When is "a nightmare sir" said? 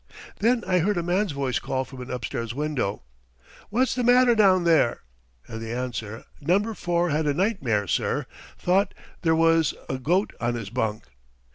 7.27-8.25